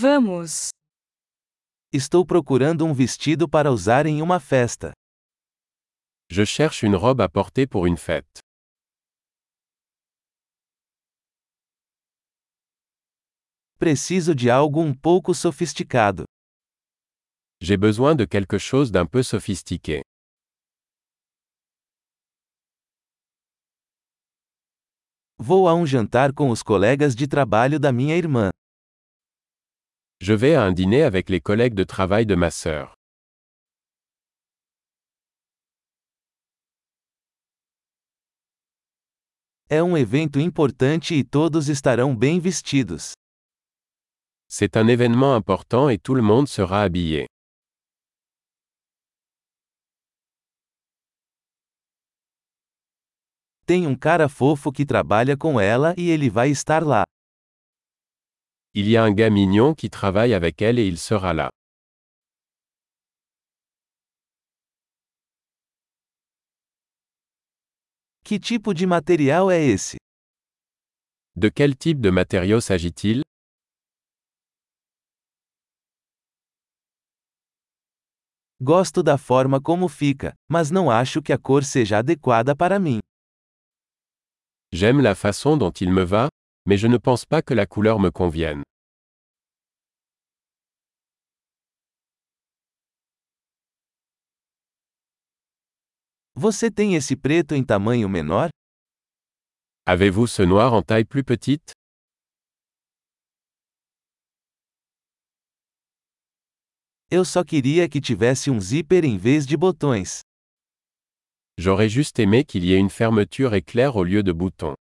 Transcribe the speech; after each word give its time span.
Vamos. 0.00 0.68
Estou 1.92 2.24
procurando 2.24 2.86
um 2.86 2.94
vestido 2.94 3.48
para 3.48 3.72
usar 3.72 4.06
em 4.06 4.22
uma 4.22 4.38
festa. 4.38 4.92
Je 6.30 6.46
cherche 6.46 6.86
une 6.86 6.94
robe 6.94 7.20
à 7.20 7.28
porter 7.28 7.66
pour 7.66 7.84
une 7.84 7.96
fête. 7.96 8.38
Preciso 13.76 14.36
de 14.36 14.48
algo 14.48 14.80
um 14.80 14.94
pouco 14.94 15.34
sofisticado. 15.34 16.22
J'ai 17.60 17.76
besoin 17.76 18.14
de 18.14 18.24
quelque 18.24 18.56
chose 18.56 18.92
d'un 18.92 19.04
peu 19.04 19.24
sophistiqué. 19.24 20.02
Vou 25.36 25.66
a 25.66 25.74
um 25.74 25.84
jantar 25.84 26.32
com 26.32 26.50
os 26.50 26.62
colegas 26.62 27.16
de 27.16 27.26
trabalho 27.26 27.80
da 27.80 27.90
minha 27.90 28.16
irmã. 28.16 28.50
Je 30.20 30.34
vais 30.34 30.54
à 30.56 30.64
un 30.64 30.72
dîner 30.72 31.04
avec 31.04 31.30
les 31.30 31.40
collègues 31.40 31.74
de 31.74 31.84
travail 31.84 32.26
de 32.26 32.34
ma 32.34 32.50
sœur. 32.50 32.92
É 39.70 39.80
um 39.80 39.96
evento 39.96 40.40
importante 40.40 41.14
e 41.14 41.22
todos 41.22 41.68
estarão 41.68 42.16
bem 42.16 42.40
vestidos. 42.40 43.12
C'est 44.50 44.76
un 44.76 44.88
événement 44.88 45.36
important 45.36 45.88
et 45.88 45.98
tout 45.98 46.14
le 46.14 46.22
monde 46.22 46.48
sera 46.48 46.82
habillé. 46.82 47.26
Tem 53.66 53.86
um 53.86 53.94
cara 53.94 54.28
fofo 54.28 54.72
que 54.72 54.84
trabalha 54.84 55.36
com 55.36 55.60
ela 55.60 55.94
e 55.96 56.10
ele 56.10 56.28
vai 56.28 56.50
estar 56.50 56.82
lá. 56.82 57.04
Il 58.80 58.88
y 58.88 58.96
a 58.96 59.02
un 59.02 59.10
gars 59.10 59.28
mignon 59.28 59.74
qui 59.74 59.90
travaille 59.90 60.32
avec 60.32 60.62
elle 60.62 60.78
et 60.78 60.86
il 60.86 60.98
sera 60.98 61.34
là. 61.34 61.50
Que 68.24 68.38
tipo 68.38 68.72
de 68.72 68.86
material 68.86 69.50
é 69.50 69.60
esse? 69.66 69.96
De 71.34 71.48
quel 71.48 71.76
type 71.76 72.00
de 72.00 72.10
matériau 72.10 72.60
s'agit-il? 72.60 73.22
Gosto 78.60 79.02
da 79.02 79.18
forma 79.18 79.60
como 79.60 79.88
fica, 79.88 80.34
mas 80.48 80.70
não 80.70 80.88
acho 80.88 81.20
que 81.20 81.32
a 81.32 81.38
cor 81.38 81.64
seja 81.64 81.98
adequada 81.98 82.54
para 82.54 82.78
mim. 82.78 83.00
J'aime 84.72 85.02
la 85.02 85.16
façon 85.16 85.56
dont 85.56 85.72
il 85.80 85.90
me 85.90 86.04
va, 86.04 86.28
mais 86.68 86.76
je 86.76 86.86
ne 86.86 86.98
pense 86.98 87.24
pas 87.24 87.40
que 87.40 87.54
la 87.54 87.64
couleur 87.64 87.98
me 87.98 88.10
convienne. 88.10 88.62
Você 96.34 96.70
tem 96.70 96.94
esse 96.94 97.16
preto 97.16 97.54
em 97.54 97.64
tamanho 97.64 98.06
menor? 98.06 98.50
Avez-vous 99.86 100.26
ce 100.26 100.42
noir 100.42 100.74
en 100.74 100.82
taille 100.82 101.06
plus 101.06 101.24
petite? 101.24 101.72
Eu 107.10 107.24
só 107.24 107.42
queria 107.42 107.88
que 107.88 107.98
tivesse 107.98 108.50
um 108.50 108.60
zíper 108.60 109.06
em 109.06 109.16
vez 109.16 109.46
de 109.46 109.56
botões. 109.56 110.20
J'aurais 111.58 111.88
juste 111.88 112.18
aimé 112.18 112.44
qu'il 112.44 112.66
y 112.66 112.74
ait 112.74 112.78
une 112.78 112.90
fermeture 112.90 113.54
éclair 113.54 113.96
au 113.96 114.04
lieu 114.04 114.22
de 114.22 114.32
boutons. 114.32 114.77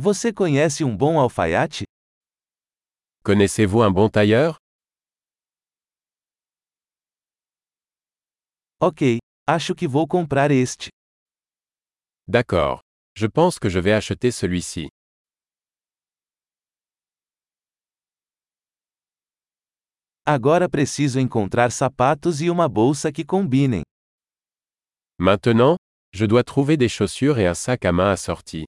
Você 0.00 0.32
conhece 0.32 0.84
um 0.84 0.96
bom 0.96 1.18
alfaiate? 1.18 1.82
Connaissez-vous 3.24 3.82
un 3.82 3.90
bon 3.90 4.08
tailleur 4.08 4.56
Ok, 8.80 9.18
acho 9.44 9.74
que 9.74 9.88
vou 9.88 10.06
comprar 10.06 10.52
este. 10.52 10.88
D'accord. 12.28 12.80
Je 13.16 13.26
pense 13.26 13.58
que 13.58 13.68
je 13.68 13.80
vais 13.80 13.92
acheter 13.92 14.30
celui-ci. 14.30 14.86
Agora 20.24 20.68
preciso 20.68 21.18
encontrar 21.18 21.72
sapatos 21.72 22.40
e 22.40 22.48
uma 22.48 22.68
bolsa 22.68 23.10
que 23.10 23.24
combinem. 23.24 23.82
Maintenant, 25.18 25.74
je 26.12 26.24
dois 26.24 26.44
trouver 26.44 26.76
des 26.76 26.88
chaussures 26.88 27.40
et 27.40 27.48
un 27.48 27.54
sac 27.54 27.84
à 27.84 27.90
main 27.90 28.12
assorti. 28.12 28.64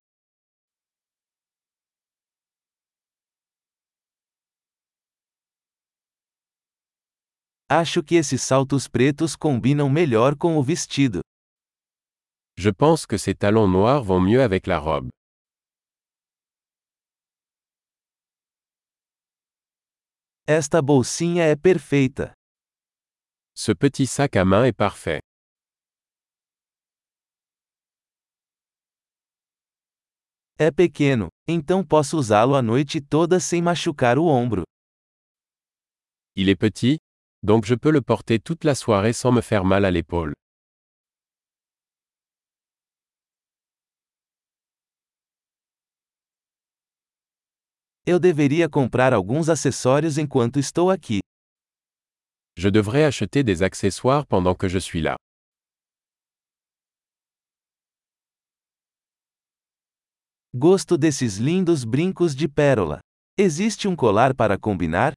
Acho 7.72 8.02
que 8.02 8.16
esses 8.16 8.42
saltos 8.42 8.88
pretos 8.88 9.36
combinam 9.36 9.88
melhor 9.88 10.34
com 10.36 10.56
o 10.56 10.62
vestido. 10.62 11.20
Je 12.58 12.70
pense 12.72 13.06
que 13.06 13.16
ces 13.16 13.32
talons 13.32 13.68
noirs 13.68 14.02
vont 14.02 14.20
mieux 14.20 14.42
avec 14.42 14.66
la 14.66 14.76
robe. 14.76 15.08
Esta 20.48 20.82
bolsinha 20.82 21.44
é 21.44 21.54
perfeita. 21.54 22.32
Ce 23.54 23.72
petit 23.72 24.08
sac 24.08 24.34
à 24.36 24.44
main 24.44 24.66
est 24.66 24.76
parfait. 24.76 25.20
É 30.58 30.72
pequeno, 30.72 31.28
então 31.48 31.86
posso 31.86 32.18
usá-lo 32.18 32.56
a 32.56 32.62
noite 32.62 33.00
toda 33.00 33.38
sem 33.38 33.62
machucar 33.62 34.18
o 34.18 34.26
ombro. 34.26 34.64
Il 36.36 36.48
est 36.48 36.58
petit, 36.58 36.98
donc 37.42 37.64
je 37.64 37.74
peux 37.74 37.90
le 37.90 38.02
porter 38.02 38.38
toute 38.38 38.64
la 38.64 38.74
soirée 38.74 39.12
sans 39.12 39.32
me 39.32 39.40
faire 39.40 39.64
mal 39.64 39.84
à 39.84 39.90
l'épaule. 39.90 40.34
Eu 48.06 48.18
deveria 48.18 48.68
comprar 48.68 49.12
alguns 49.12 49.48
acessórios 49.48 50.18
enquanto 50.18 50.58
estou 50.58 50.90
aqui. 50.90 51.20
Je 52.56 52.68
devrais 52.68 53.04
acheter 53.04 53.42
des 53.44 53.62
accessoires 53.62 54.26
pendant 54.26 54.54
que 54.54 54.68
je 54.68 54.78
suis 54.78 55.00
là. 55.00 55.16
Gosto 60.52 60.98
desses 60.98 61.38
lindos 61.38 61.84
brincos 61.84 62.34
de 62.34 62.48
pérola. 62.48 62.98
Existe 63.38 63.86
um 63.86 63.94
colar 63.94 64.34
para 64.34 64.58
combinar? 64.58 65.12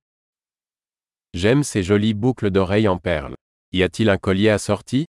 J'aime 1.35 1.63
ces 1.63 1.81
jolies 1.81 2.13
boucles 2.13 2.51
d'oreilles 2.51 2.87
en 2.87 2.99
perles. 2.99 3.35
Y 3.71 3.81
a-t-il 3.81 4.09
un 4.09 4.17
collier 4.17 4.51
assorti? 4.51 5.05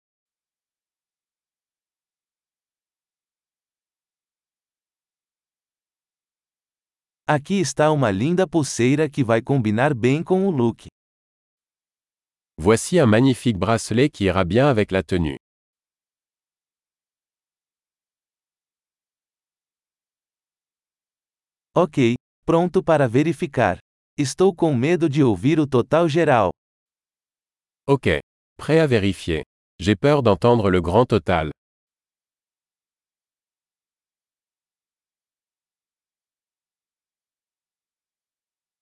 Aqui 7.25 7.61
está 7.61 7.91
uma 7.91 8.11
linda 8.11 8.45
pulseira 8.45 9.07
que 9.09 9.23
vai 9.23 9.41
combinar 9.41 9.93
bem 9.93 10.21
com 10.21 10.45
o 10.45 10.51
look. 10.51 10.87
Voici 12.57 12.99
un 12.99 13.07
magnifique 13.07 13.57
bracelet 13.57 14.09
qui 14.09 14.25
ira 14.25 14.43
bien 14.43 14.67
avec 14.67 14.91
la 14.91 15.03
tenue. 15.03 15.37
Ok, 21.73 22.15
pronto 22.45 22.83
para 22.83 23.07
verificar. 23.07 23.79
Estou 24.21 24.53
com 24.53 24.75
medo 24.75 25.07
de 25.07 25.23
ouvir 25.23 25.61
o 25.61 25.65
total 25.65 26.09
geral. 26.09 26.49
Ok. 27.87 28.19
Prêt 28.57 28.81
à 28.81 28.85
vérifier. 28.85 29.45
J'ai 29.79 29.95
peur 29.95 30.21
d'entendre 30.21 30.69
le 30.69 30.81
grand 30.81 31.05
total. 31.05 31.51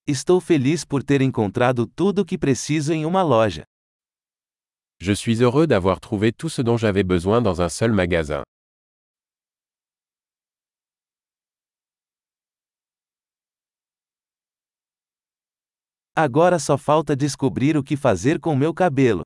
Estou 0.07 0.42
feliz 0.42 0.84
por 0.84 1.04
ter 1.04 1.22
encontrado 1.22 1.86
tudo 1.86 2.24
o 2.24 2.25
que 2.25 2.40
preciso 2.40 2.92
em 2.92 3.06
uma 3.06 3.22
loja. 3.22 3.63
Je 5.00 5.13
suis 5.13 5.44
heureux 5.44 5.68
d'avoir 5.68 6.00
trouvé 6.00 6.31
tout 6.31 6.50
ce 6.50 6.63
dont 6.63 6.78
j'avais 6.78 7.04
besoin 7.04 7.44
dans 7.44 7.62
un 7.62 7.69
seul 7.69 7.92
magasin. 7.92 8.42
Agora 16.19 16.58
só 16.58 16.80
falta 16.80 17.16
descobrir 17.16 17.78
o 17.78 17.84
que 17.84 17.96
fazer 17.96 18.40
com 18.40 18.56
meu 18.56 18.74
cabelo. 18.74 19.22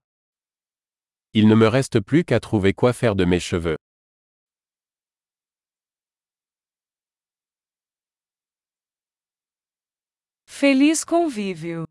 Il 1.33 1.47
ne 1.47 1.55
me 1.55 1.69
reste 1.69 2.01
plus 2.01 2.25
qu'à 2.25 2.37
trouver 2.37 2.73
quoi 2.73 2.91
faire 2.91 3.15
de 3.15 3.23
mes 3.23 3.39
cheveux. 3.39 3.77
Feliz 10.45 11.05
convívio. 11.05 11.85